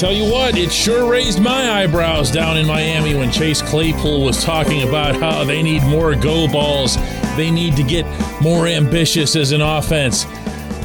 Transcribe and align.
tell 0.00 0.12
you 0.14 0.32
what, 0.32 0.56
it 0.56 0.72
sure 0.72 1.10
raised 1.10 1.42
my 1.42 1.82
eyebrows 1.82 2.30
down 2.30 2.56
in 2.56 2.66
Miami 2.66 3.14
when 3.14 3.30
Chase 3.30 3.60
Claypool 3.60 4.24
was 4.24 4.42
talking 4.42 4.88
about 4.88 5.14
how 5.14 5.44
they 5.44 5.62
need 5.62 5.82
more 5.82 6.14
go 6.14 6.50
balls. 6.50 6.96
They 7.36 7.50
need 7.50 7.76
to 7.76 7.82
get 7.82 8.06
more 8.40 8.66
ambitious 8.66 9.36
as 9.36 9.52
an 9.52 9.60
offense. 9.60 10.24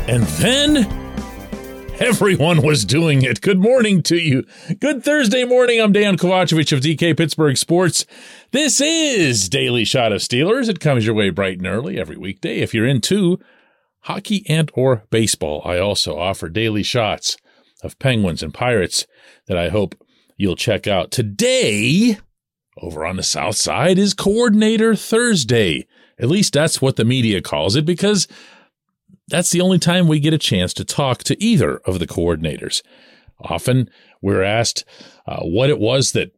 And 0.09 0.23
then 0.23 0.85
everyone 1.97 2.61
was 2.61 2.83
doing 2.83 3.21
it. 3.21 3.39
Good 3.39 3.57
morning 3.57 4.03
to 4.03 4.17
you. 4.17 4.43
Good 4.81 5.01
Thursday 5.05 5.45
morning. 5.45 5.79
I'm 5.79 5.93
Dan 5.93 6.17
Kovacevic 6.17 6.73
of 6.73 6.81
DK 6.81 7.15
Pittsburgh 7.15 7.55
Sports. 7.55 8.05
This 8.51 8.81
is 8.81 9.47
Daily 9.47 9.85
Shot 9.85 10.11
of 10.11 10.19
Steelers. 10.19 10.67
It 10.67 10.81
comes 10.81 11.05
your 11.05 11.15
way 11.15 11.29
bright 11.29 11.59
and 11.59 11.67
early 11.67 11.97
every 11.97 12.17
weekday. 12.17 12.57
If 12.57 12.73
you're 12.73 12.85
into 12.85 13.39
hockey 14.01 14.43
and 14.49 14.69
or 14.73 15.05
baseball, 15.09 15.61
I 15.63 15.77
also 15.77 16.19
offer 16.19 16.49
daily 16.49 16.83
shots 16.83 17.37
of 17.85 17.99
Penguins 17.99 18.43
and 18.43 18.53
Pirates 18.53 19.05
that 19.47 19.57
I 19.57 19.69
hope 19.69 19.95
you'll 20.35 20.55
check 20.55 20.87
out. 20.87 21.11
Today, 21.11 22.17
over 22.81 23.05
on 23.05 23.15
the 23.15 23.23
South 23.23 23.55
Side, 23.55 23.97
is 23.97 24.13
Coordinator 24.13 24.95
Thursday. 24.95 25.87
At 26.19 26.29
least 26.29 26.53
that's 26.53 26.81
what 26.81 26.95
the 26.95 27.05
media 27.05 27.41
calls 27.41 27.75
it 27.75 27.85
because 27.85 28.27
that's 29.27 29.51
the 29.51 29.61
only 29.61 29.79
time 29.79 30.07
we 30.07 30.19
get 30.19 30.33
a 30.33 30.37
chance 30.37 30.73
to 30.73 30.85
talk 30.85 31.23
to 31.23 31.43
either 31.43 31.77
of 31.85 31.99
the 31.99 32.07
coordinators. 32.07 32.81
Often 33.39 33.89
we're 34.21 34.43
asked 34.43 34.85
uh, 35.27 35.41
what 35.41 35.69
it 35.69 35.79
was 35.79 36.11
that 36.13 36.35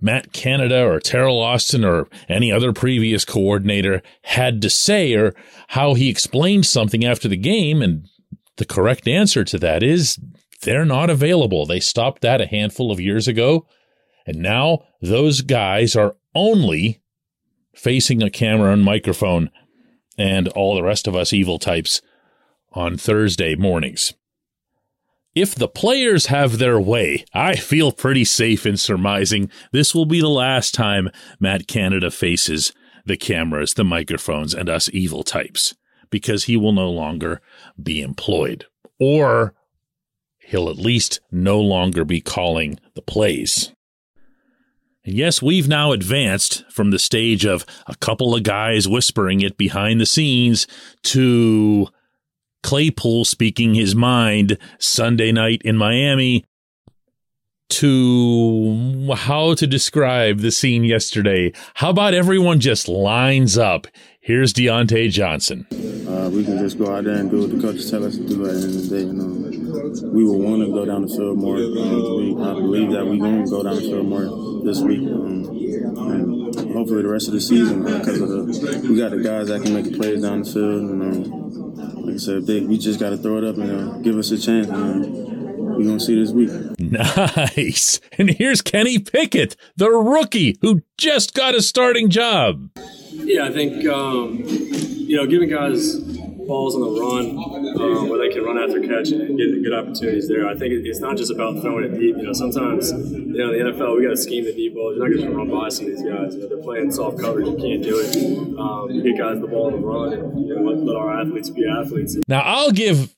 Matt 0.00 0.32
Canada 0.32 0.84
or 0.84 1.00
Teryl 1.00 1.40
Austin 1.40 1.84
or 1.84 2.08
any 2.28 2.52
other 2.52 2.72
previous 2.72 3.24
coordinator 3.24 4.02
had 4.22 4.60
to 4.62 4.70
say 4.70 5.14
or 5.14 5.34
how 5.68 5.94
he 5.94 6.08
explained 6.08 6.66
something 6.66 7.04
after 7.04 7.28
the 7.28 7.36
game. 7.36 7.80
And 7.80 8.08
the 8.56 8.64
correct 8.64 9.08
answer 9.08 9.44
to 9.44 9.58
that 9.58 9.82
is 9.82 10.18
they're 10.62 10.84
not 10.84 11.10
available. 11.10 11.66
They 11.66 11.80
stopped 11.80 12.22
that 12.22 12.40
a 12.40 12.46
handful 12.46 12.90
of 12.90 13.00
years 13.00 13.28
ago. 13.28 13.66
And 14.26 14.38
now 14.38 14.84
those 15.00 15.42
guys 15.42 15.94
are 15.96 16.16
only 16.34 17.02
facing 17.74 18.22
a 18.22 18.30
camera 18.30 18.72
and 18.72 18.82
microphone 18.82 19.50
and 20.16 20.48
all 20.48 20.74
the 20.74 20.82
rest 20.82 21.06
of 21.06 21.16
us 21.16 21.32
evil 21.32 21.58
types 21.58 22.00
on 22.72 22.96
Thursday 22.96 23.54
mornings. 23.54 24.14
If 25.34 25.54
the 25.56 25.68
players 25.68 26.26
have 26.26 26.58
their 26.58 26.80
way, 26.80 27.24
I 27.34 27.56
feel 27.56 27.90
pretty 27.90 28.24
safe 28.24 28.64
in 28.64 28.76
surmising 28.76 29.50
this 29.72 29.94
will 29.94 30.06
be 30.06 30.20
the 30.20 30.28
last 30.28 30.72
time 30.74 31.10
Matt 31.40 31.66
Canada 31.66 32.12
faces 32.12 32.72
the 33.04 33.16
cameras, 33.16 33.74
the 33.74 33.84
microphones, 33.84 34.54
and 34.54 34.68
us 34.68 34.88
evil 34.92 35.24
types 35.24 35.74
because 36.14 36.44
he 36.44 36.56
will 36.56 36.70
no 36.70 36.88
longer 36.88 37.40
be 37.82 38.00
employed. 38.00 38.66
Or 39.00 39.52
he'll 40.38 40.70
at 40.70 40.76
least 40.76 41.18
no 41.32 41.60
longer 41.60 42.04
be 42.04 42.20
calling 42.20 42.78
the 42.94 43.02
plays. 43.02 43.72
And 45.04 45.16
yes, 45.16 45.42
we've 45.42 45.66
now 45.66 45.90
advanced 45.90 46.70
from 46.70 46.92
the 46.92 47.00
stage 47.00 47.44
of 47.44 47.66
a 47.88 47.96
couple 47.96 48.32
of 48.32 48.44
guys 48.44 48.86
whispering 48.86 49.40
it 49.40 49.58
behind 49.58 50.00
the 50.00 50.06
scenes 50.06 50.68
to 51.02 51.88
Claypool 52.62 53.24
speaking 53.24 53.74
his 53.74 53.96
mind 53.96 54.56
Sunday 54.78 55.32
night 55.32 55.62
in 55.64 55.76
Miami 55.76 56.44
to 57.74 59.14
how 59.16 59.54
to 59.54 59.66
describe 59.66 60.38
the 60.38 60.50
scene 60.50 60.84
yesterday. 60.84 61.52
How 61.74 61.90
about 61.90 62.14
everyone 62.14 62.60
just 62.60 62.88
lines 62.88 63.58
up? 63.58 63.86
Here's 64.20 64.54
Diontae 64.54 65.10
Johnson. 65.10 65.66
Uh, 66.08 66.30
we 66.30 66.44
can 66.44 66.58
just 66.58 66.78
go 66.78 66.94
out 66.94 67.04
there 67.04 67.16
and 67.16 67.30
do 67.30 67.40
what 67.40 67.50
the 67.50 67.60
coaches 67.60 67.90
tell 67.90 68.04
us 68.04 68.16
to 68.16 68.26
do 68.26 68.46
at 68.46 68.54
the 68.54 68.62
end 68.62 68.64
of 68.64 68.88
the 68.88 68.88
day. 68.88 69.04
You 69.04 69.12
know, 69.12 70.12
we 70.12 70.24
will 70.24 70.38
want 70.38 70.62
to 70.62 70.72
go 70.72 70.84
down 70.84 71.02
the 71.02 71.08
field 71.08 71.38
more. 71.38 71.56
I 71.56 72.54
believe 72.54 72.92
that 72.92 73.04
we're 73.04 73.18
going 73.18 73.44
to 73.44 73.50
go 73.50 73.62
down 73.64 73.74
the 73.74 73.82
field 73.82 74.06
more 74.06 74.64
this 74.64 74.80
week. 74.80 75.00
Um, 75.00 75.44
and 76.14 76.72
hopefully 76.72 77.02
the 77.02 77.08
rest 77.08 77.26
of 77.28 77.34
the 77.34 77.40
season 77.40 77.82
because 77.82 78.20
of 78.20 78.28
the 78.30 78.86
we 78.88 78.96
got 78.96 79.10
the 79.10 79.22
guys 79.22 79.48
that 79.48 79.62
can 79.62 79.74
make 79.74 79.92
plays 79.94 80.22
down 80.22 80.42
the 80.42 80.50
field. 80.50 80.90
And 80.90 81.02
um, 81.02 82.06
like 82.06 82.14
I 82.14 82.18
said, 82.18 82.46
they, 82.46 82.60
we 82.60 82.78
just 82.78 83.00
got 83.00 83.10
to 83.10 83.16
throw 83.16 83.38
it 83.38 83.44
up 83.44 83.56
and 83.56 83.70
uh, 83.70 83.98
give 83.98 84.16
us 84.16 84.30
a 84.30 84.38
chance. 84.38 84.68
We're 85.76 85.84
going 85.84 85.98
to 85.98 86.04
see 86.04 86.18
this 86.18 86.30
week. 86.30 86.50
Nice. 86.78 88.00
And 88.16 88.30
here's 88.30 88.62
Kenny 88.62 89.00
Pickett, 89.00 89.56
the 89.76 89.90
rookie 89.90 90.56
who 90.60 90.82
just 90.96 91.34
got 91.34 91.56
a 91.56 91.62
starting 91.62 92.10
job. 92.10 92.70
Yeah, 93.10 93.46
I 93.46 93.50
think, 93.50 93.84
um, 93.86 94.40
you 94.44 95.16
know, 95.16 95.26
giving 95.26 95.48
guys 95.48 95.98
balls 96.46 96.74
on 96.74 96.82
the 96.82 97.00
run 97.00 97.38
um, 97.80 98.08
where 98.08 98.18
they 98.18 98.32
can 98.32 98.44
run 98.44 98.58
after 98.58 98.80
catch 98.80 99.10
and 99.10 99.36
get 99.36 99.62
good 99.62 99.72
opportunities 99.74 100.28
there. 100.28 100.46
I 100.46 100.54
think 100.54 100.72
it's 100.74 101.00
not 101.00 101.16
just 101.16 101.30
about 101.32 101.60
throwing 101.60 101.84
it 101.84 101.98
deep. 101.98 102.16
You 102.16 102.24
know, 102.24 102.32
sometimes, 102.32 102.92
you 102.92 103.38
know, 103.38 103.52
in 103.52 103.64
the 103.64 103.72
NFL, 103.72 103.96
we 103.96 104.04
got 104.04 104.10
to 104.10 104.16
scheme 104.16 104.44
the 104.44 104.52
deep 104.52 104.74
balls. 104.74 104.96
You're 104.96 105.08
not 105.08 105.16
going 105.16 105.30
to 105.30 105.36
run 105.36 105.50
by 105.50 105.68
some 105.68 105.86
of 105.86 105.92
these 105.92 106.02
guys. 106.02 106.34
You 106.34 106.42
know, 106.42 106.48
they're 106.48 106.62
playing 106.62 106.92
soft 106.92 107.18
coverage. 107.18 107.46
You 107.46 107.56
can't 107.56 107.82
do 107.82 107.98
it. 107.98 108.58
Um, 108.58 108.90
you 108.90 109.02
get 109.02 109.18
guys 109.18 109.40
the 109.40 109.46
ball 109.46 109.66
on 109.66 109.80
the 109.80 109.86
run 109.86 110.12
and 110.12 110.46
you 110.46 110.54
know, 110.54 110.62
let, 110.62 110.78
let 110.78 110.96
our 110.96 111.20
athletes 111.20 111.50
be 111.50 111.66
athletes. 111.66 112.16
Now, 112.28 112.40
I'll 112.40 112.70
give 112.70 113.13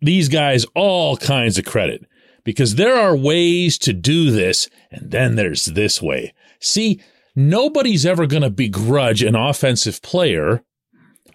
these 0.00 0.28
guys 0.28 0.66
all 0.74 1.16
kinds 1.16 1.58
of 1.58 1.64
credit 1.64 2.06
because 2.44 2.76
there 2.76 2.96
are 2.96 3.16
ways 3.16 3.76
to 3.78 3.92
do 3.92 4.30
this, 4.30 4.68
and 4.90 5.10
then 5.10 5.36
there's 5.36 5.66
this 5.66 6.00
way. 6.00 6.32
See, 6.60 7.00
nobody's 7.36 8.06
ever 8.06 8.26
going 8.26 8.42
to 8.42 8.50
begrudge 8.50 9.22
an 9.22 9.34
offensive 9.34 10.00
player 10.02 10.62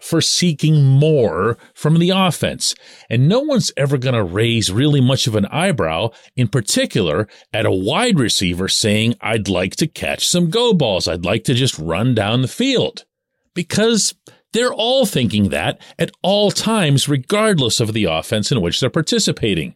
for 0.03 0.19
seeking 0.19 0.83
more 0.83 1.57
from 1.73 1.97
the 1.97 2.09
offense. 2.09 2.75
And 3.09 3.29
no 3.29 3.39
one's 3.39 3.71
ever 3.77 3.97
going 3.97 4.15
to 4.15 4.23
raise 4.23 4.69
really 4.69 4.99
much 4.99 5.27
of 5.27 5.35
an 5.35 5.45
eyebrow, 5.45 6.09
in 6.35 6.49
particular 6.49 7.27
at 7.53 7.65
a 7.65 7.71
wide 7.71 8.19
receiver 8.19 8.67
saying, 8.67 9.15
I'd 9.21 9.47
like 9.47 9.77
to 9.77 9.87
catch 9.87 10.27
some 10.27 10.49
go 10.49 10.73
balls. 10.73 11.07
I'd 11.07 11.23
like 11.23 11.45
to 11.45 11.53
just 11.53 11.79
run 11.79 12.13
down 12.13 12.41
the 12.41 12.49
field. 12.49 13.05
Because 13.53 14.13
they're 14.53 14.73
all 14.73 15.05
thinking 15.05 15.49
that 15.49 15.81
at 15.99 16.11
all 16.21 16.51
times, 16.51 17.09
regardless 17.09 17.79
of 17.79 17.93
the 17.93 18.05
offense 18.05 18.51
in 18.51 18.61
which 18.61 18.79
they're 18.79 18.89
participating. 18.89 19.75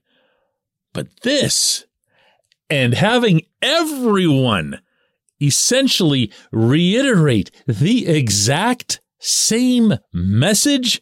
But 0.94 1.08
this, 1.24 1.86
and 2.70 2.94
having 2.94 3.42
everyone 3.62 4.82
essentially 5.42 6.32
reiterate 6.52 7.52
the 7.68 8.08
exact 8.08 9.02
same 9.20 9.96
message, 10.14 11.02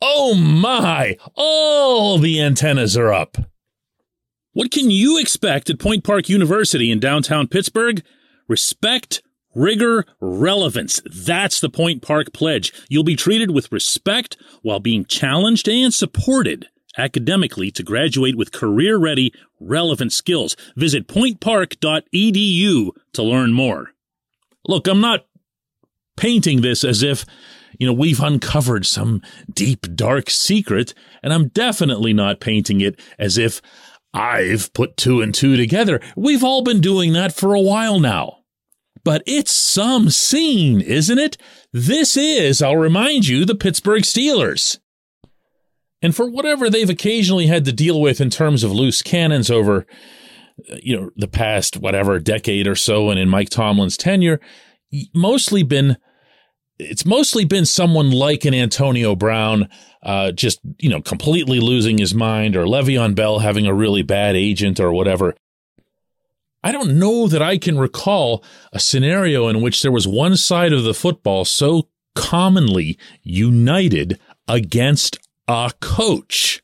oh 0.00 0.34
my, 0.34 1.16
all 1.34 2.18
the 2.18 2.40
antennas 2.40 2.96
are 2.96 3.12
up. 3.12 3.36
What 4.52 4.70
can 4.70 4.90
you 4.90 5.18
expect 5.18 5.68
at 5.68 5.80
Point 5.80 6.04
Park 6.04 6.28
University 6.28 6.90
in 6.90 7.00
downtown 7.00 7.48
Pittsburgh? 7.48 8.04
Respect 8.46 9.22
Rigor, 9.54 10.04
relevance. 10.20 11.00
That's 11.04 11.60
the 11.60 11.68
Point 11.68 12.02
Park 12.02 12.32
Pledge. 12.32 12.72
You'll 12.88 13.04
be 13.04 13.16
treated 13.16 13.50
with 13.50 13.70
respect 13.72 14.36
while 14.62 14.80
being 14.80 15.04
challenged 15.04 15.68
and 15.68 15.92
supported 15.92 16.66
academically 16.96 17.70
to 17.72 17.82
graduate 17.82 18.36
with 18.36 18.52
career 18.52 18.96
ready, 18.96 19.32
relevant 19.60 20.12
skills. 20.12 20.56
Visit 20.76 21.08
pointpark.edu 21.08 22.90
to 23.12 23.22
learn 23.22 23.52
more. 23.52 23.90
Look, 24.66 24.86
I'm 24.86 25.00
not 25.00 25.26
painting 26.16 26.60
this 26.60 26.84
as 26.84 27.02
if, 27.02 27.24
you 27.78 27.86
know, 27.86 27.92
we've 27.92 28.20
uncovered 28.20 28.86
some 28.86 29.22
deep, 29.52 29.94
dark 29.94 30.30
secret, 30.30 30.94
and 31.22 31.32
I'm 31.32 31.48
definitely 31.48 32.12
not 32.12 32.40
painting 32.40 32.80
it 32.80 32.98
as 33.18 33.36
if 33.36 33.60
I've 34.12 34.72
put 34.72 34.96
two 34.96 35.20
and 35.20 35.34
two 35.34 35.56
together. 35.56 36.00
We've 36.16 36.44
all 36.44 36.62
been 36.62 36.80
doing 36.80 37.12
that 37.14 37.34
for 37.34 37.54
a 37.54 37.60
while 37.60 37.98
now. 37.98 38.43
But 39.04 39.22
it's 39.26 39.52
some 39.52 40.08
scene, 40.08 40.80
isn't 40.80 41.18
it? 41.18 41.36
This 41.72 42.16
is, 42.16 42.62
I'll 42.62 42.76
remind 42.76 43.28
you, 43.28 43.44
the 43.44 43.54
Pittsburgh 43.54 44.02
Steelers. 44.02 44.78
And 46.00 46.16
for 46.16 46.28
whatever 46.28 46.68
they've 46.68 46.90
occasionally 46.90 47.46
had 47.46 47.64
to 47.66 47.72
deal 47.72 48.00
with 48.00 48.20
in 48.20 48.30
terms 48.30 48.62
of 48.62 48.72
loose 48.72 49.02
cannons 49.02 49.50
over, 49.50 49.86
you 50.82 50.96
know, 50.96 51.10
the 51.16 51.28
past, 51.28 51.76
whatever, 51.76 52.18
decade 52.18 52.66
or 52.66 52.76
so, 52.76 53.10
and 53.10 53.18
in 53.18 53.28
Mike 53.28 53.50
Tomlin's 53.50 53.96
tenure, 53.96 54.40
mostly 55.14 55.62
been, 55.62 55.96
it's 56.78 57.06
mostly 57.06 57.44
been 57.44 57.66
someone 57.66 58.10
like 58.10 58.44
an 58.44 58.54
Antonio 58.54 59.14
Brown, 59.14 59.68
uh, 60.02 60.32
just, 60.32 60.60
you 60.78 60.88
know, 60.88 61.00
completely 61.00 61.60
losing 61.60 61.98
his 61.98 62.14
mind 62.14 62.56
or 62.56 62.64
Le'Veon 62.64 63.14
Bell 63.14 63.38
having 63.38 63.66
a 63.66 63.74
really 63.74 64.02
bad 64.02 64.36
agent 64.36 64.78
or 64.80 64.92
whatever. 64.92 65.34
I 66.64 66.72
don't 66.72 66.98
know 66.98 67.28
that 67.28 67.42
I 67.42 67.58
can 67.58 67.78
recall 67.78 68.42
a 68.72 68.80
scenario 68.80 69.48
in 69.48 69.60
which 69.60 69.82
there 69.82 69.92
was 69.92 70.08
one 70.08 70.34
side 70.34 70.72
of 70.72 70.82
the 70.82 70.94
football 70.94 71.44
so 71.44 71.90
commonly 72.14 72.98
united 73.22 74.18
against 74.48 75.18
a 75.46 75.72
coach. 75.82 76.62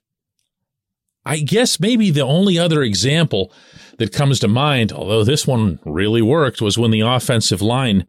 I 1.27 1.41
guess 1.41 1.79
maybe 1.79 2.11
the 2.11 2.23
only 2.23 2.59
other 2.59 2.83
example 2.83 3.53
that 3.99 4.11
comes 4.11 4.41
to 4.41 4.49
mind, 4.49 4.91
although 4.91 5.23
this 5.23 5.47
one 5.47 5.79
really 5.85 6.23
worked, 6.23 6.63
was 6.63 6.79
when 6.79 6.93
the 6.93 7.01
offensive 7.01 7.61
line, 7.61 8.07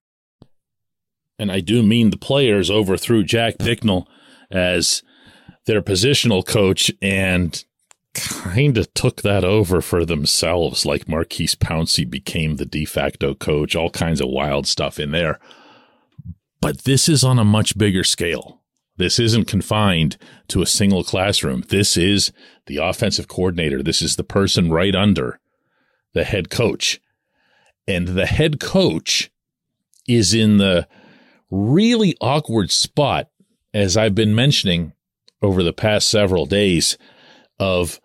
and 1.38 1.52
I 1.52 1.60
do 1.60 1.84
mean 1.84 2.10
the 2.10 2.18
players, 2.18 2.72
overthrew 2.72 3.26
Jack 3.26 3.58
Bicknell 3.58 4.08
as 4.50 5.04
their 5.66 5.82
positional 5.82 6.46
coach 6.46 6.90
and 7.02 7.66
kind 8.14 8.78
of 8.78 8.94
took 8.94 9.22
that 9.22 9.44
over 9.44 9.82
for 9.82 10.06
themselves, 10.06 10.86
like 10.86 11.08
Maurkice 11.08 11.56
Pouncey 11.56 12.10
became 12.10 12.56
the 12.56 12.66
de 12.66 12.86
facto 12.86 13.34
coach, 13.34 13.76
all 13.76 13.90
kinds 13.90 14.22
of 14.22 14.30
wild 14.30 14.68
stuff 14.68 15.00
in 15.00 15.12
there. 15.12 15.40
But 16.60 16.84
this 16.84 17.10
is 17.10 17.24
on 17.24 17.40
a 17.40 17.46
much 17.46 17.78
bigger 17.78 18.04
scale. 18.04 18.62
This 18.98 19.18
isn't 19.18 19.48
confined 19.48 20.18
to 20.50 20.62
a 20.62 20.68
single 20.68 21.04
classroom. 21.04 21.64
This 21.70 21.98
is 21.98 22.32
the 22.68 22.78
offensive 22.78 23.28
coordinator. 23.28 23.82
This 23.82 24.02
is 24.02 24.16
the 24.16 24.24
person 24.24 24.72
right 24.72 24.94
under 24.94 25.40
the 26.14 26.24
head 26.24 26.50
coach. 26.50 27.00
And 27.88 28.10
the 28.10 28.28
head 28.28 28.60
coach 28.60 29.32
is 30.08 30.34
in 30.34 30.58
the 30.58 30.88
really 31.50 32.16
awkward 32.22 32.70
spot, 32.70 33.28
as 33.74 33.98
I've 33.98 34.16
been 34.16 34.36
mentioning 34.36 34.94
over 35.42 35.64
the 35.64 35.74
past 35.74 36.10
several 36.10 36.46
days, 36.46 36.98
of 37.60 38.00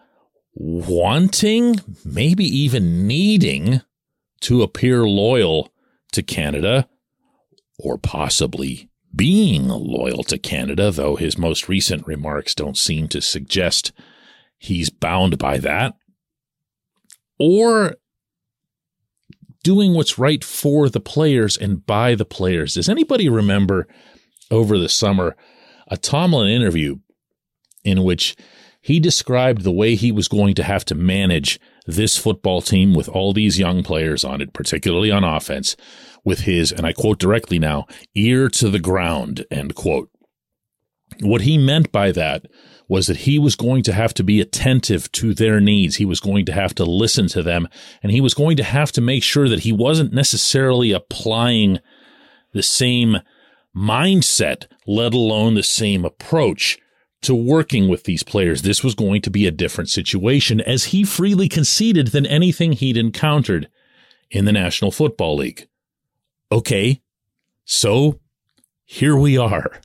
wanting, 0.55 1.81
maybe 2.05 2.45
even 2.45 3.07
needing 3.07 3.83
to 4.41 4.63
appear 4.63 5.05
loyal 5.05 5.73
to 6.13 6.23
Canada 6.23 6.89
or 7.79 7.99
possibly 7.99 8.91
being 9.15 9.69
loyal 9.69 10.23
to 10.25 10.39
Canada, 10.39 10.91
though 10.91 11.17
his 11.17 11.39
most 11.39 11.69
recent 11.69 12.07
remarks 12.07 12.55
don't 12.55 12.77
seem 12.77 13.09
to 13.09 13.21
suggest 13.21 13.93
he's 14.59 14.91
bound 14.91 15.39
by 15.39 15.59
that, 15.59 15.95
or 17.39 17.97
doing 19.63 19.95
what's 19.95 20.19
right 20.19 20.45
for 20.45 20.89
the 20.89 21.01
players 21.01 21.57
and 21.57 21.85
by 21.85 22.15
the 22.15 22.25
players. 22.25 22.75
Does 22.75 22.89
anybody 22.89 23.29
remember 23.29 23.89
over 24.51 24.79
the 24.79 24.89
summer 24.89 25.37
a 25.89 25.97
Tomlin 25.97 26.49
interview 26.49 26.97
in 27.85 28.03
which 28.03 28.37
he 28.87 29.01
described 29.01 29.63
the 29.63 29.73
way 29.73 29.97
he 29.97 30.13
was 30.13 30.29
going 30.29 30.55
to 30.55 30.63
have 30.63 30.85
to 30.85 30.95
manage 30.95 31.59
this 31.89 32.17
football 32.17 32.63
team 32.63 32.95
with 32.95 33.09
all 33.09 33.33
these 33.33 33.59
young 33.59 33.83
players 33.83 34.23
on 34.23 34.41
it, 34.41 34.53
particularly 34.53 35.11
on 35.11 35.25
offense, 35.25 35.77
with 36.25 36.43
his, 36.43 36.71
and 36.71 36.87
I 36.87 36.93
quote 36.93 37.19
directly 37.19 37.59
now, 37.59 37.87
ear 38.15 38.49
to 38.51 38.71
the 38.71 38.79
ground, 38.79 39.45
end 39.51 39.75
quote. 39.75 40.09
What 41.19 41.41
he 41.41 41.59
meant 41.59 41.91
by 41.91 42.13
that 42.13 42.47
was 42.89 43.09
that 43.09 43.17
he 43.19 43.41
was 43.41 43.57
going 43.57 43.83
to 43.83 43.93
have 43.93 44.15
to 44.15 44.23
be 44.23 44.41
attentive 44.41 45.11
to 45.13 45.35
their 45.35 45.59
needs. 45.59 45.97
He 45.97 46.05
was 46.05 46.21
going 46.21 46.47
to 46.47 46.53
have 46.53 46.73
to 46.77 46.85
listen 46.85 47.27
to 47.31 47.43
them 47.43 47.67
and 48.05 48.13
he 48.13 48.21
was 48.21 48.35
going 48.35 48.57
to 48.59 48.63
have 48.63 48.93
to 48.93 49.01
make 49.01 49.25
sure 49.25 49.49
that 49.49 49.61
he 49.61 49.73
wasn't 49.73 50.13
necessarily 50.13 50.93
applying 50.93 51.81
the 52.53 52.63
same 52.63 53.17
mindset, 53.77 54.67
let 54.87 55.13
alone 55.13 55.55
the 55.55 55.65
same 55.65 56.05
approach 56.05 56.79
to 57.23 57.35
working 57.35 57.89
with 57.89 58.05
these 58.05 58.23
players. 58.23 58.63
This 58.63 58.85
was 58.85 58.95
going 58.95 59.23
to 59.23 59.31
be 59.31 59.47
a 59.47 59.51
different 59.51 59.91
situation 59.91 60.61
as 60.61 60.87
he 60.87 61.05
freely 61.05 61.49
conceded 61.49 62.09
than 62.09 62.27
anything 62.27 62.73
he'd 62.73 62.97
encountered 62.97 63.69
in 64.31 64.45
the 64.45 64.53
National 64.53 64.91
Football 64.91 65.37
League. 65.37 65.69
Okay. 66.53 67.01
So 67.65 68.21
here 68.85 69.17
we 69.17 69.37
are. 69.37 69.81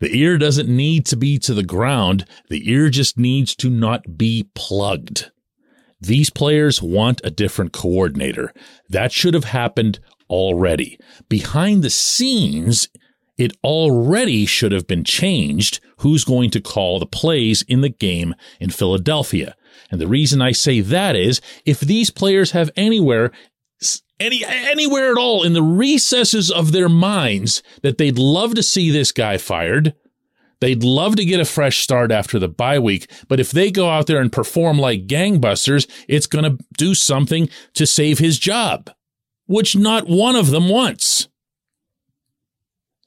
The 0.00 0.14
ear 0.16 0.36
doesn't 0.36 0.68
need 0.68 1.06
to 1.06 1.16
be 1.16 1.38
to 1.40 1.54
the 1.54 1.62
ground. 1.62 2.26
The 2.48 2.70
ear 2.70 2.90
just 2.90 3.18
needs 3.18 3.56
to 3.56 3.70
not 3.70 4.18
be 4.18 4.50
plugged. 4.54 5.30
These 6.00 6.30
players 6.30 6.82
want 6.82 7.20
a 7.24 7.30
different 7.30 7.72
coordinator. 7.72 8.52
That 8.88 9.12
should 9.12 9.34
have 9.34 9.44
happened 9.44 10.00
already. 10.28 10.98
Behind 11.28 11.82
the 11.82 11.90
scenes, 11.90 12.88
it 13.38 13.56
already 13.64 14.46
should 14.46 14.72
have 14.72 14.86
been 14.86 15.04
changed 15.04 15.80
who's 15.98 16.24
going 16.24 16.50
to 16.50 16.60
call 16.60 16.98
the 16.98 17.06
plays 17.06 17.62
in 17.62 17.80
the 17.80 17.88
game 17.88 18.34
in 18.60 18.70
Philadelphia. 18.70 19.56
And 19.90 20.00
the 20.00 20.08
reason 20.08 20.42
I 20.42 20.52
say 20.52 20.80
that 20.80 21.16
is 21.16 21.40
if 21.64 21.80
these 21.80 22.10
players 22.10 22.50
have 22.52 22.70
anywhere 22.76 23.32
any 24.20 24.44
anywhere 24.44 25.10
at 25.10 25.18
all 25.18 25.42
in 25.42 25.52
the 25.52 25.62
recesses 25.62 26.50
of 26.50 26.72
their 26.72 26.88
minds 26.88 27.62
that 27.82 27.98
they'd 27.98 28.18
love 28.18 28.54
to 28.54 28.62
see 28.62 28.90
this 28.90 29.12
guy 29.12 29.36
fired. 29.36 29.94
They'd 30.60 30.84
love 30.84 31.16
to 31.16 31.24
get 31.24 31.40
a 31.40 31.44
fresh 31.44 31.78
start 31.78 32.12
after 32.12 32.38
the 32.38 32.48
bye 32.48 32.78
week, 32.78 33.10
but 33.26 33.40
if 33.40 33.50
they 33.50 33.72
go 33.72 33.90
out 33.90 34.06
there 34.06 34.20
and 34.20 34.30
perform 34.30 34.78
like 34.78 35.08
gangbusters, 35.08 35.90
it's 36.06 36.28
going 36.28 36.44
to 36.44 36.64
do 36.78 36.94
something 36.94 37.48
to 37.74 37.84
save 37.84 38.20
his 38.20 38.38
job, 38.38 38.88
which 39.46 39.74
not 39.74 40.08
one 40.08 40.36
of 40.36 40.52
them 40.52 40.68
wants. 40.68 41.26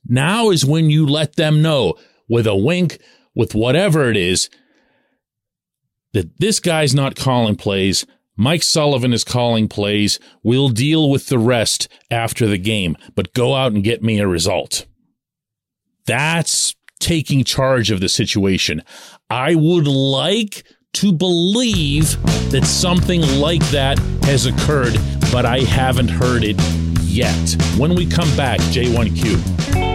Now 0.07 0.49
is 0.49 0.65
when 0.65 0.89
you 0.89 1.05
let 1.05 1.35
them 1.35 1.61
know 1.61 1.95
with 2.27 2.47
a 2.47 2.55
wink, 2.55 2.99
with 3.33 3.55
whatever 3.55 4.09
it 4.09 4.17
is, 4.17 4.49
that 6.13 6.39
this 6.39 6.59
guy's 6.59 6.95
not 6.95 7.15
calling 7.15 7.55
plays. 7.55 8.05
Mike 8.37 8.63
Sullivan 8.63 9.13
is 9.13 9.23
calling 9.23 9.67
plays. 9.67 10.19
We'll 10.43 10.69
deal 10.69 11.09
with 11.09 11.27
the 11.27 11.39
rest 11.39 11.87
after 12.11 12.47
the 12.47 12.57
game, 12.57 12.95
but 13.15 13.33
go 13.33 13.55
out 13.55 13.73
and 13.73 13.83
get 13.83 14.03
me 14.03 14.19
a 14.19 14.27
result. 14.27 14.85
That's 16.05 16.75
taking 16.99 17.43
charge 17.43 17.91
of 17.91 17.99
the 17.99 18.09
situation. 18.09 18.81
I 19.29 19.55
would 19.55 19.87
like 19.87 20.63
to 20.93 21.11
believe 21.11 22.21
that 22.51 22.65
something 22.65 23.21
like 23.39 23.63
that 23.69 23.99
has 24.23 24.45
occurred, 24.45 24.97
but 25.31 25.45
I 25.45 25.59
haven't 25.59 26.09
heard 26.09 26.43
it 26.43 26.59
yet. 27.01 27.55
When 27.77 27.95
we 27.95 28.05
come 28.05 28.33
back, 28.37 28.59
J1Q. 28.71 29.94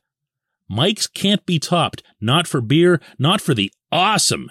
Mike's 0.71 1.05
can't 1.05 1.45
be 1.45 1.59
topped, 1.59 2.01
not 2.21 2.47
for 2.47 2.61
beer, 2.61 3.01
not 3.19 3.41
for 3.41 3.53
the 3.53 3.73
awesome 3.91 4.49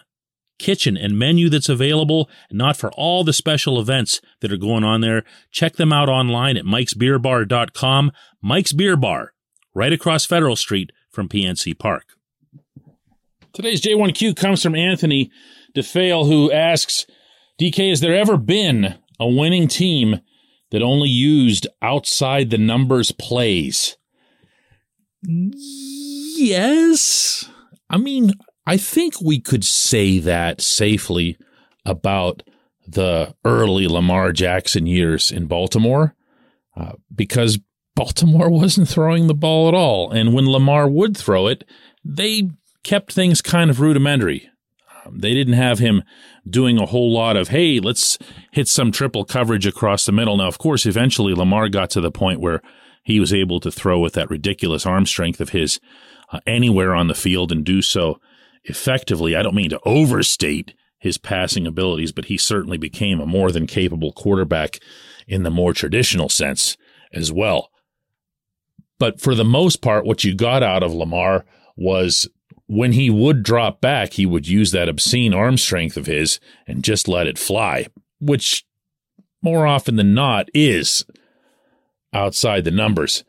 kitchen 0.59 0.95
and 0.95 1.19
menu 1.19 1.49
that's 1.49 1.71
available, 1.71 2.29
and 2.51 2.59
not 2.59 2.77
for 2.77 2.93
all 2.93 3.25
the 3.25 3.33
special 3.33 3.81
events 3.81 4.21
that 4.43 4.53
are 4.53 4.59
going 4.59 4.85
on 4.85 5.01
there. 5.01 5.25
Check 5.51 5.77
them 5.77 5.95
out 5.95 6.11
online 6.11 6.59
at 6.59 6.67
mikesbeerbar.com. 6.67 8.13
Mike's 8.43 8.75
Beer 8.75 8.99
Bar, 8.99 9.33
right 9.75 9.95
across 9.95 10.27
Federal 10.27 10.57
Street 10.57 10.93
from 11.11 11.27
PNC 11.27 11.79
Park. 11.79 12.05
Today's 13.55 13.81
J1Q 13.81 14.37
comes 14.37 14.63
from 14.63 14.75
Anthony 14.75 15.31
DeFale, 15.75 16.27
who 16.27 16.53
asks, 16.53 17.07
DK, 17.59 17.89
has 17.89 18.01
there 18.01 18.15
ever 18.15 18.37
been 18.37 18.99
a 19.19 19.27
winning 19.27 19.69
team 19.69 20.21
that 20.71 20.83
only 20.83 21.09
used 21.09 21.67
outside 21.81 22.51
the 22.51 22.59
numbers 22.59 23.11
plays? 23.11 23.97
Yes. 26.41 27.49
I 27.91 27.99
mean, 27.99 28.33
I 28.67 28.79
think 28.79 29.21
we 29.21 29.41
could 29.41 29.65
say 29.65 30.19
that 30.21 30.61
safely 30.61 31.37
about 31.85 32.43
the 32.87 33.35
early 33.45 33.87
Lamar 33.87 34.33
Jackson 34.33 34.87
years 34.87 35.31
in 35.31 35.47
Baltimore 35.47 36.15
uh, 36.77 36.93
because 37.15 37.59
Baltimore 37.95 38.51
wasn't 38.61 38.89
throwing 38.89 39.27
the 39.27 39.35
ball 39.35 39.69
at 39.69 39.75
all. 39.75 40.11
And 40.11 40.33
when 40.33 40.51
Lamar 40.51 40.89
would 40.89 41.17
throw 41.17 41.47
it, 41.47 41.65
they 42.05 42.49
kept 42.85 43.13
things 43.13 43.43
kind 43.43 43.71
of 43.71 43.81
rudimentary. 43.81 44.49
Um, 45.05 45.19
they 45.19 45.35
didn't 45.35 45.55
have 45.55 45.79
him 45.79 46.03
doing 46.49 46.79
a 46.79 46.87
whole 46.87 47.13
lot 47.13 47.37
of, 47.37 47.49
hey, 47.49 47.81
let's 47.81 48.19
hit 48.51 48.67
some 48.67 48.93
triple 48.93 49.25
coverage 49.25 49.67
across 49.67 50.07
the 50.07 50.13
middle. 50.13 50.39
Now, 50.39 50.49
of 50.49 50.59
course, 50.59 50.87
eventually 50.87 51.35
Lamar 51.35 51.69
got 51.69 51.91
to 51.91 52.01
the 52.01 52.11
point 52.11 52.41
where 52.41 52.63
he 53.03 53.21
was 53.21 53.33
able 53.33 53.61
to 53.61 53.71
throw 53.71 53.99
with 53.99 54.15
that 54.15 54.31
ridiculous 54.31 54.87
arm 54.87 55.07
strength 55.07 55.41
of 55.41 55.51
his 55.51 55.81
uh, 56.33 56.41
anywhere 56.47 56.95
on 56.95 57.09
the 57.09 57.15
field 57.15 57.53
and 57.53 57.65
do 57.65 57.83
so 57.83 58.21
effectively. 58.65 59.35
I 59.35 59.43
don't 59.43 59.55
mean 59.55 59.71
to 59.71 59.81
overstate 59.85 60.75
his 60.99 61.19
passing 61.19 61.67
abilities, 61.67 62.13
but 62.13 62.27
he 62.27 62.37
certainly 62.37 62.79
became 62.79 63.21
a 63.21 63.27
more 63.27 63.51
than 63.51 63.67
capable 63.67 64.13
quarterback 64.13 64.79
in 65.27 65.43
the 65.43 65.51
more 65.51 65.73
traditional 65.73 66.29
sense 66.29 66.77
as 67.13 67.33
well. 67.33 67.71
But 68.99 69.21
for 69.21 69.35
the 69.35 69.45
most 69.45 69.81
part, 69.81 70.05
what 70.05 70.25
you 70.25 70.35
got 70.35 70.63
out 70.63 70.83
of 70.83 70.93
Lamar 70.93 71.47
was 71.75 72.29
when 72.67 72.93
he 72.93 73.09
would 73.09 73.43
drop 73.43 73.81
back, 73.81 74.13
he 74.13 74.27
would 74.27 74.47
use 74.47 74.73
that 74.73 74.89
obscene 74.89 75.33
arm 75.33 75.57
strength 75.57 75.97
of 75.97 76.07
his 76.07 76.39
and 76.67 76.85
just 76.85 77.09
let 77.09 77.27
it 77.27 77.39
fly, 77.39 77.87
which 78.21 78.65
more 79.43 79.67
often 79.67 79.97
than 79.97 80.13
not 80.13 80.49
is 80.53 81.05
outside 82.13 82.65
the 82.65 82.71
numbers. 82.71 83.25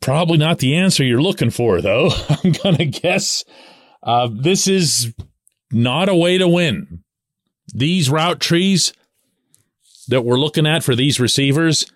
Probably 0.00 0.38
not 0.38 0.58
the 0.58 0.76
answer 0.76 1.04
you're 1.04 1.22
looking 1.22 1.50
for, 1.50 1.80
though. 1.80 2.10
I'm 2.28 2.52
going 2.52 2.76
to 2.76 2.86
guess 2.86 3.44
uh, 4.02 4.28
this 4.32 4.68
is 4.68 5.12
not 5.70 6.08
a 6.08 6.14
way 6.14 6.38
to 6.38 6.48
win. 6.48 7.02
These 7.74 8.08
route 8.08 8.40
trees 8.40 8.92
that 10.08 10.22
we're 10.22 10.38
looking 10.38 10.66
at 10.66 10.82
for 10.82 10.94
these 10.94 11.20
receivers, 11.20 11.90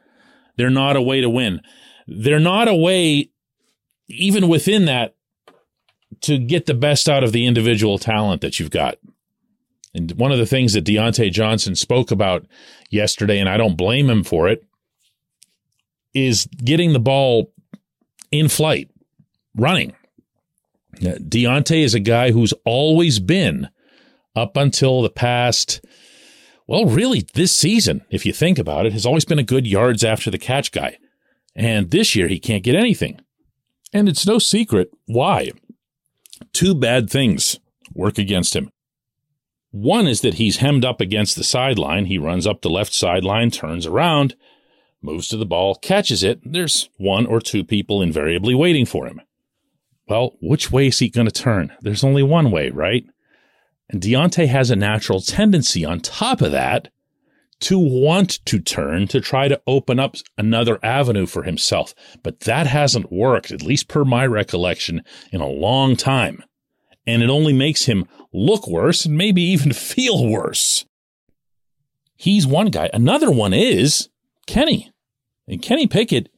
they're 0.56 0.70
not 0.70 0.96
a 0.96 1.02
way 1.02 1.20
to 1.20 1.30
win. 1.30 1.60
They're 2.06 2.40
not 2.40 2.68
a 2.68 2.74
way, 2.74 3.30
even 4.08 4.48
within 4.48 4.84
that, 4.86 5.14
to 6.22 6.38
get 6.38 6.66
the 6.66 6.74
best 6.74 7.08
out 7.08 7.24
of 7.24 7.32
the 7.32 7.46
individual 7.46 7.98
talent 7.98 8.42
that 8.42 8.60
you've 8.60 8.70
got. 8.70 8.98
And 9.94 10.12
one 10.12 10.32
of 10.32 10.38
the 10.38 10.46
things 10.46 10.72
that 10.72 10.84
Diontae 10.84 11.32
Johnson 11.32 11.74
spoke 11.74 12.10
about 12.10 12.46
yesterday, 12.90 13.38
and 13.38 13.48
I 13.48 13.56
don't 13.56 13.76
blame 13.76 14.08
him 14.08 14.24
for 14.24 14.48
it, 14.48 14.64
is 16.14 16.46
getting 16.46 16.92
the 16.92 17.00
ball 17.00 17.52
in 18.32 18.48
flight, 18.48 18.90
running. 19.54 19.94
Diontae 20.96 21.84
is 21.84 21.94
a 21.94 22.00
guy 22.00 22.32
who's 22.32 22.52
always 22.64 23.20
been 23.20 23.68
up 24.34 24.56
until 24.56 25.02
the 25.02 25.10
past, 25.10 25.84
well, 26.66 26.86
really 26.86 27.26
this 27.34 27.54
season, 27.54 28.04
if 28.10 28.26
you 28.26 28.32
think 28.32 28.58
about 28.58 28.86
it, 28.86 28.92
has 28.92 29.06
always 29.06 29.24
been 29.24 29.38
a 29.38 29.44
good 29.44 29.66
yards 29.66 30.02
after 30.02 30.30
the 30.30 30.38
catch 30.38 30.72
guy. 30.72 30.98
And 31.54 31.90
this 31.90 32.16
year 32.16 32.28
he 32.28 32.38
can't 32.38 32.64
get 32.64 32.74
anything. 32.74 33.20
And 33.92 34.08
it's 34.08 34.26
no 34.26 34.38
secret 34.38 34.90
why 35.06 35.50
two 36.52 36.74
bad 36.74 37.10
things 37.10 37.58
work 37.94 38.18
against 38.18 38.56
him. 38.56 38.70
One 39.70 40.06
is 40.06 40.20
that 40.20 40.34
he's 40.34 40.58
hemmed 40.58 40.84
up 40.84 41.00
against 41.00 41.36
the 41.36 41.44
sideline. 41.44 42.06
He 42.06 42.18
runs 42.18 42.46
up 42.46 42.60
the 42.60 42.70
left 42.70 42.92
sideline, 42.92 43.50
turns 43.50 43.86
around, 43.86 44.34
moves 45.02 45.28
to 45.28 45.36
the 45.36 45.46
ball, 45.46 45.74
catches 45.74 46.22
it. 46.22 46.40
There's 46.44 46.88
one 46.96 47.26
or 47.26 47.40
two 47.40 47.64
people 47.64 48.02
invariably 48.02 48.54
waiting 48.54 48.86
for 48.86 49.06
him. 49.06 49.20
Well, 50.08 50.36
which 50.40 50.70
way 50.70 50.88
is 50.88 50.98
he 50.98 51.08
going 51.08 51.26
to 51.26 51.32
turn? 51.32 51.72
There's 51.80 52.04
only 52.04 52.22
one 52.22 52.50
way, 52.50 52.70
right? 52.70 53.04
And 53.88 54.02
Diontae 54.02 54.48
has 54.48 54.70
a 54.70 54.76
natural 54.76 55.20
tendency 55.20 55.84
on 55.84 56.00
top 56.00 56.40
of 56.40 56.52
that 56.52 56.88
to 57.60 57.78
want 57.78 58.44
to 58.44 58.58
turn 58.58 59.06
to 59.08 59.20
try 59.20 59.46
to 59.48 59.60
open 59.66 60.00
up 60.00 60.16
another 60.36 60.78
avenue 60.82 61.26
for 61.26 61.44
himself. 61.44 61.94
But 62.22 62.40
that 62.40 62.66
hasn't 62.66 63.12
worked, 63.12 63.52
at 63.52 63.62
least 63.62 63.88
per 63.88 64.04
my 64.04 64.26
recollection, 64.26 65.02
in 65.30 65.40
a 65.40 65.48
long 65.48 65.94
time. 65.94 66.42
And 67.06 67.22
it 67.22 67.30
only 67.30 67.52
makes 67.52 67.84
him 67.84 68.06
look 68.32 68.66
worse 68.66 69.04
and 69.04 69.16
maybe 69.16 69.42
even 69.42 69.72
feel 69.72 70.28
worse. 70.28 70.84
He's 72.16 72.46
one 72.46 72.68
guy. 72.68 72.88
Another 72.92 73.30
one 73.30 73.52
is 73.52 74.08
Kenny. 74.46 74.91
And 75.46 75.62
Kenny 75.62 75.86
Pickett, 75.86 76.28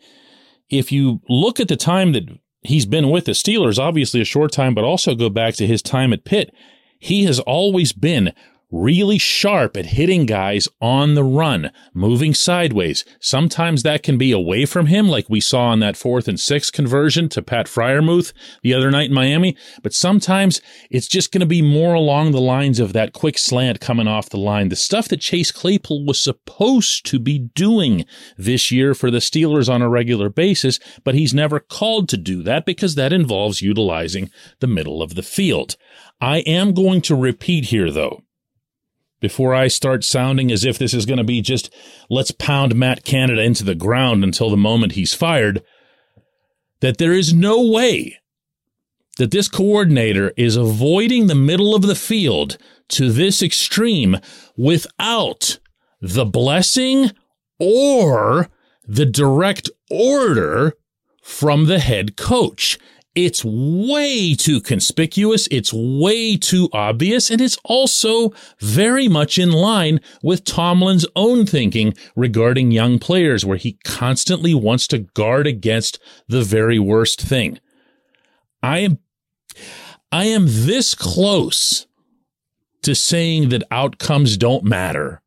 if 0.70 0.90
you 0.90 1.20
look 1.28 1.61
at 1.61 1.68
the 1.68 1.76
time 1.76 2.12
that 2.12 2.25
he's 2.62 2.87
been 2.87 3.11
with 3.11 3.26
the 3.26 3.32
Steelers, 3.32 3.78
obviously 3.78 4.20
a 4.20 4.25
short 4.25 4.52
time, 4.52 4.75
but 4.75 4.84
also 4.84 5.14
go 5.14 5.28
back 5.28 5.54
to 5.54 5.66
his 5.66 5.82
time 5.82 6.12
at 6.12 6.25
Pitt, 6.25 6.54
he 6.99 7.25
has 7.25 7.38
always 7.40 7.92
been 7.92 8.32
really 8.75 9.19
sharp 9.19 9.76
at 9.76 9.87
hitting 9.87 10.26
guys 10.26 10.69
on 10.81 11.14
the 11.14 11.23
run, 11.23 11.71
moving 11.93 12.35
sideways. 12.35 13.04
Sometimes 13.21 13.83
that 13.83 14.02
can 14.02 14.19
be 14.19 14.33
away 14.33 14.66
from 14.66 14.87
him, 14.87 15.09
like 15.09 15.31
we 15.31 15.40
saw 15.40 15.66
on 15.66 15.78
that 15.78 15.97
fourth 15.97 16.26
and 16.26 16.40
sixth 16.40 16.73
conversion 16.73 17.28
to 17.28 17.40
Pat 17.40 17.66
Freiermuth 17.66 18.33
the 18.62 18.75
other 18.75 18.90
night 18.90 19.11
in 19.11 19.14
Miami. 19.14 19.57
But 19.83 19.95
sometimes 19.95 20.61
it's 20.90 21.07
just 21.07 21.31
going 21.31 21.40
to 21.40 21.47
be 21.47 21.62
more 21.62 21.95
along 21.95 22.33
the 22.33 22.40
lines 22.40 22.81
of 22.81 22.93
that 22.95 23.12
quick 23.12 23.38
slant 23.38 23.81
coming 23.81 24.09
off 24.09 24.28
the 24.28 24.38
line. 24.38 24.71
The 24.71 24.76
stuff 24.76 25.09
that 25.09 25.21
Chase 25.21 25.52
Claypool 25.52 26.04
was 26.04 26.21
supposed 26.21 27.07
to 27.07 27.21
be 27.21 27.38
doing 27.38 28.04
this 28.37 28.73
year 28.73 28.93
for 28.95 29.11
the 29.11 29.19
Steelers 29.19 29.73
on 29.73 29.83
a 29.83 29.88
regular 29.88 30.28
basis, 30.28 30.81
but 31.04 31.14
he's 31.14 31.33
never 31.33 31.61
called 31.61 32.09
to 32.09 32.16
do 32.16 32.43
that 32.43 32.66
because 32.66 32.97
that 32.97 33.12
involves 33.12 33.62
utilizing 33.62 34.31
the 34.59 34.66
middle 34.66 35.00
of 35.00 35.14
the 35.14 35.23
field. 35.23 35.76
I 36.21 36.38
am 36.38 36.73
going 36.75 37.00
to 37.02 37.14
repeat 37.14 37.66
here, 37.66 37.90
though 37.90 38.23
before 39.25 39.54
I 39.54 39.69
start 39.69 40.04
sounding 40.04 40.52
as 40.52 40.66
if 40.66 40.76
this 40.76 40.93
is 40.93 41.07
going 41.07 41.16
to 41.16 41.25
be 41.25 41.40
just 41.40 41.73
let's 42.11 42.31
pound 42.31 42.75
Matt 42.75 43.04
Canada 43.04 43.40
into 43.40 43.64
the 43.64 43.75
ground 43.75 44.23
until 44.23 44.50
the 44.50 44.57
moment 44.59 44.93
he's 44.93 45.14
fired, 45.14 45.62
that 46.81 46.99
there 46.99 47.14
is 47.14 47.33
no 47.33 47.66
way 47.66 48.19
that 49.16 49.31
this 49.31 49.49
coordinator 49.49 50.35
is 50.37 50.57
avoiding 50.57 51.26
the 51.26 51.35
middle 51.35 51.75
of 51.75 51.81
the 51.81 51.95
field 51.95 52.59
to 52.88 53.11
this 53.11 53.43
extreme 53.43 54.19
without 54.59 55.59
the 56.02 56.26
blessing 56.26 57.11
or 57.59 58.50
the 58.87 59.07
direct 59.07 59.71
order 59.90 60.75
from 61.23 61.64
the 61.64 61.78
head 61.78 62.19
coach. 62.19 62.78
It's 63.14 63.44
way 63.44 64.35
too 64.35 64.61
conspicuous. 64.61 65.47
It's 65.50 65.73
way 65.73 66.37
too 66.37 66.68
obvious. 66.73 67.30
And 67.30 67.40
it's 67.40 67.59
also 67.64 68.33
very 68.59 69.06
much 69.06 69.38
in 69.38 69.52
line 69.52 70.00
with 70.23 70.44
Tomlin's 70.44 71.06
own 71.14 71.47
thinking 71.47 71.94
regarding 72.16 72.73
young 72.73 72.99
players, 72.99 73.44
where 73.44 73.56
he 73.56 73.78
constantly 73.85 74.52
wants 74.52 74.88
to 74.88 74.99
guard 74.99 75.47
against 75.47 76.00
the 76.28 76.42
very 76.42 76.78
worst 76.78 77.21
thing. 77.21 77.61
I 78.62 78.78
am, 78.78 78.99
I 80.11 80.25
am 80.25 80.47
this 80.47 80.94
close 80.94 81.87
to 82.83 82.94
saying 82.94 83.50
that 83.50 83.62
outcomes 83.71 84.37
don't 84.37 84.64
matter 84.64 85.23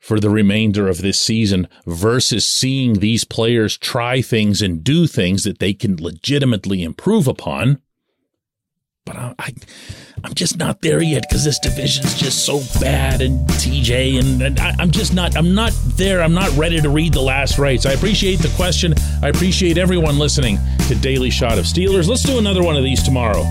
for 0.00 0.20
the 0.20 0.30
remainder 0.30 0.88
of 0.88 1.02
this 1.02 1.20
season 1.20 1.68
versus 1.84 2.46
seeing 2.46 2.94
these 2.94 3.24
players 3.24 3.76
try 3.76 4.22
things 4.22 4.62
and 4.62 4.84
do 4.84 5.06
things 5.06 5.44
that 5.44 5.58
they 5.58 5.74
can 5.74 5.96
legitimately 5.96 6.82
improve 6.82 7.26
upon. 7.26 7.80
But 9.04 9.16
I, 9.16 9.34
I 9.38 9.52
am 10.24 10.34
just 10.34 10.58
not 10.58 10.80
there 10.80 11.00
yet 11.00 11.24
because 11.28 11.44
this 11.44 11.60
division's 11.60 12.14
just 12.14 12.44
so 12.44 12.60
bad 12.80 13.20
and 13.20 13.48
TJ 13.50 14.18
and, 14.18 14.42
and 14.42 14.58
I, 14.58 14.74
I'm 14.80 14.90
just 14.90 15.14
not 15.14 15.36
I'm 15.36 15.54
not 15.54 15.72
there. 15.96 16.22
I'm 16.22 16.34
not 16.34 16.50
ready 16.56 16.80
to 16.80 16.88
read 16.88 17.12
the 17.12 17.20
last 17.20 17.58
rites. 17.58 17.86
I 17.86 17.92
appreciate 17.92 18.40
the 18.40 18.52
question. 18.56 18.94
I 19.22 19.28
appreciate 19.28 19.78
everyone 19.78 20.18
listening 20.18 20.58
to 20.88 20.96
Daily 20.96 21.30
Shot 21.30 21.56
of 21.56 21.66
Steelers. 21.66 22.08
Let's 22.08 22.24
do 22.24 22.38
another 22.38 22.64
one 22.64 22.76
of 22.76 22.82
these 22.82 23.02
tomorrow. 23.02 23.44